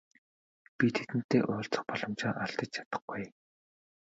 [0.77, 3.23] Би тэдэнтэй уулзах боломжоо алдаж чадахгүй.